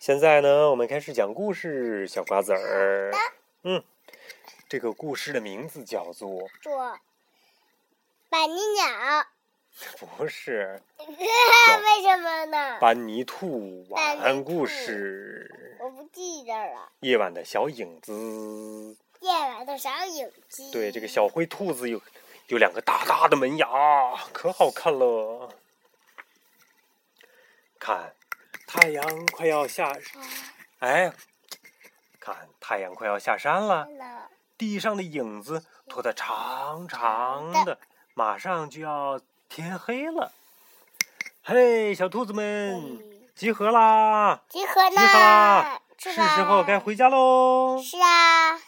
[0.00, 3.12] 现在呢，我们开始讲故事，小瓜子儿。
[3.64, 3.82] 嗯，
[4.68, 6.98] 这个故事的名字叫做做
[8.28, 9.26] 板泥鸟。
[10.16, 12.78] 不是， 为什么呢？
[12.80, 15.76] 班尼兔晚安故事。
[15.80, 16.92] 我不记得了。
[17.00, 18.96] 夜晚的小影子。
[19.20, 20.70] 夜晚的小影子。
[20.72, 22.00] 对，这个小灰兔子有
[22.46, 23.68] 有两个大大的门牙，
[24.32, 25.54] 可好看了。
[27.78, 28.12] 看，
[28.68, 29.92] 太阳快要下，
[30.78, 31.10] 哎，
[32.20, 33.88] 看太阳快要下山了，
[34.56, 37.80] 地上的影子拖得长长的，
[38.14, 39.18] 马上就要。
[39.50, 40.30] 天黑了，
[41.42, 43.02] 嘿，小兔子们
[43.34, 44.42] 集合啦！
[44.46, 44.90] 集合啦！
[44.90, 45.80] 集合啦！
[45.96, 47.80] 是时候该回家喽。
[47.82, 48.60] 是啊。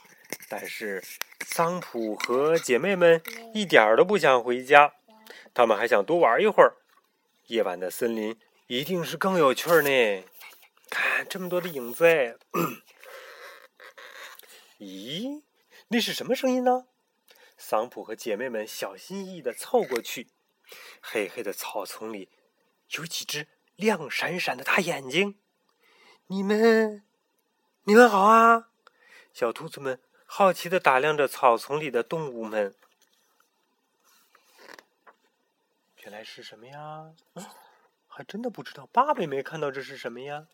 [0.48, 1.04] 但是
[1.44, 3.22] 桑普和姐妹们
[3.52, 4.94] 一点儿都不想回家，
[5.52, 6.76] 他们还想多玩一会儿。
[7.48, 8.38] 夜晚的森林
[8.70, 10.24] 一定是更有趣儿呢。
[10.90, 12.36] 看这么多的影子，哎，
[14.78, 15.42] 咦，
[15.88, 16.86] 那是什么声音呢？
[17.58, 20.28] 桑普和姐妹们小心翼翼的凑过去。
[21.00, 22.28] 黑黑的草丛里，
[22.90, 25.36] 有几只亮闪闪的大眼睛。
[26.28, 27.02] 你们，
[27.82, 28.68] 你们好啊！
[29.32, 32.76] 小兔子们好奇的打量着草丛里的动物们。
[36.04, 37.12] 原来是什么呀？
[38.20, 38.86] 还真的不知道。
[38.92, 40.46] 爸爸也没看到这是什么呀？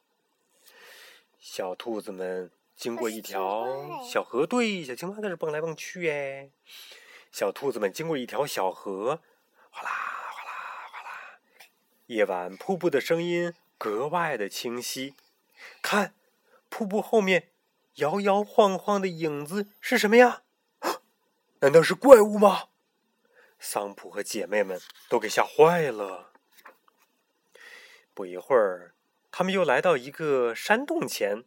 [1.41, 6.09] 小兔子们经过一条小河，对，小青蛙在这蹦来蹦去。
[6.09, 6.51] 哎，
[7.33, 9.21] 小兔子们经过一条小河，
[9.71, 9.91] 哗啦。
[12.07, 15.17] 夜晚瀑布的声音格外的清晰。
[15.83, 16.15] 看，
[16.69, 17.49] 瀑布后面
[17.97, 20.45] 摇摇晃晃的影子是什么呀？
[21.59, 22.69] 难道是怪物吗？
[23.59, 26.31] 桑普和姐妹们都给吓坏了。
[28.17, 28.95] 不一会儿，
[29.31, 31.45] 他们又来到一个山洞前。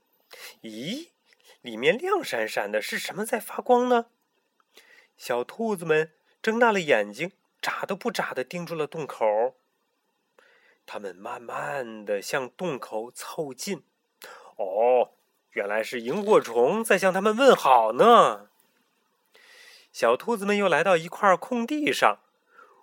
[0.62, 1.10] 咦，
[1.62, 4.06] 里面亮闪闪的，是什么在发光呢？
[5.18, 6.12] 小兔子们
[6.44, 9.56] 睁大了眼睛，眨都不眨的盯住了洞口。
[10.86, 13.84] 他们慢慢的向洞口凑近，
[14.58, 15.14] 哦，
[15.54, 18.52] 原来是萤火虫在向他们问好呢。
[19.92, 22.20] 小兔子们又来到一块空地上，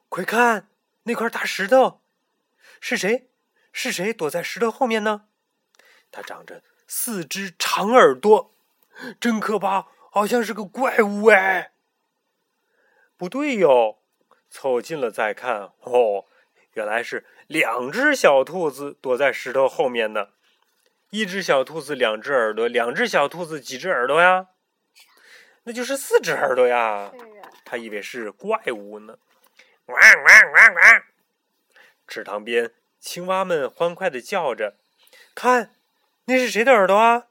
[0.08, 0.70] 快看
[1.04, 2.00] 那块大石头，
[2.80, 3.30] 是谁？
[3.78, 5.26] 是谁躲在石头后面呢？
[6.10, 8.54] 它长着四只长耳朵，
[9.20, 11.72] 真可怕，好像是个怪物哎。
[13.18, 13.98] 不对哟，
[14.48, 16.24] 凑近了再看，哦。
[16.72, 20.28] 原来是两只小兔子躲在石头后面呢，
[21.10, 24.48] 一只小兔子两只耳朵，两只小兔子几只耳朵呀？
[25.64, 27.12] 那就是四只耳朵呀。
[27.66, 29.18] 他以为是怪物呢。
[29.84, 31.02] 汪汪汪汪！
[32.08, 32.72] 池塘边，
[33.06, 34.74] 青蛙们欢快的叫着
[35.32, 35.76] ：“看，
[36.24, 37.28] 那是谁的耳朵啊？”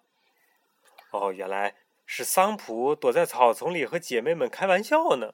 [1.12, 1.76] 哦，原来
[2.06, 5.34] 是桑普躲在草丛里和姐妹们开玩笑呢。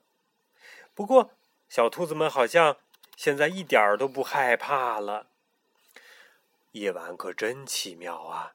[0.95, 1.35] 不过，
[1.69, 2.77] 小兔子们好像……
[3.15, 5.27] 现在一点儿都不害怕了。
[6.71, 8.53] 夜晚可真奇妙啊！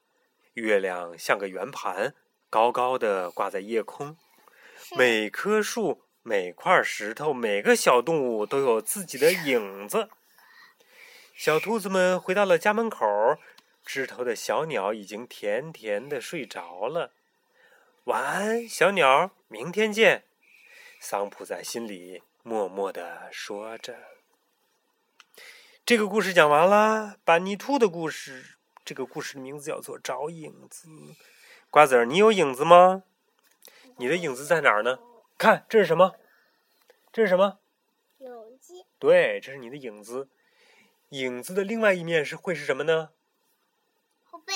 [0.55, 2.13] 月亮像个圆盘，
[2.49, 4.17] 高高的挂在夜空。
[4.97, 10.09] 每棵树、每块石头、每个小动物都有自己的影子。
[11.37, 13.05] 小兔子们回到了家门口，
[13.85, 17.11] 枝头的小鸟已经甜甜的睡着了。
[18.05, 20.23] 晚安，小鸟，明天见。
[20.99, 23.95] 桑普在心里默默的说着。
[25.85, 28.57] 这个故事讲完了，班尼兔的故事。
[28.83, 30.87] 这个故事的名字叫做《找影子》。
[31.69, 33.03] 瓜子儿，你有影子吗？
[33.97, 34.97] 你的影子在哪儿呢？
[35.37, 36.15] 看，这是什么？
[37.13, 37.59] 这是什么？
[38.17, 38.73] 影子。
[38.97, 40.29] 对，这是你的影子。
[41.09, 43.09] 影子的另外一面是会是什么呢？
[44.23, 44.53] 后背。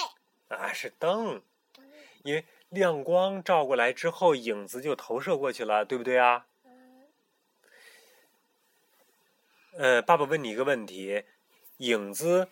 [0.50, 1.42] 啊，是灯。
[2.24, 6.46] 因为亮光照过来之后，影子就投射过去了，对不对啊？
[9.78, 11.24] 呃，爸爸问你一个问题：
[11.78, 12.50] 影子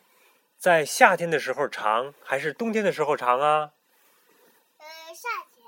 [0.57, 3.73] 在夏天的时候长，还是冬天的时候长啊？
[4.78, 5.67] 呃，夏天。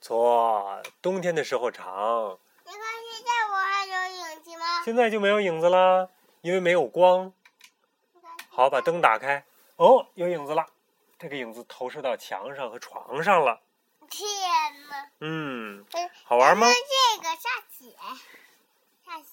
[0.00, 2.38] 错，冬天的时候长。
[2.64, 2.80] 你看
[3.12, 4.84] 现在我还有影子吗？
[4.84, 6.08] 现在就没有影子啦，
[6.40, 7.34] 因为没有光。
[8.58, 9.44] 好，把灯打开。
[9.76, 10.66] 哦，有影子了，
[11.16, 13.62] 这个影子投射到墙上和床上了。
[14.10, 14.28] 天
[14.88, 15.10] 哪！
[15.20, 15.86] 嗯，
[16.24, 16.66] 好玩吗？
[16.66, 17.94] 这个下雪，
[19.06, 19.28] 下雪。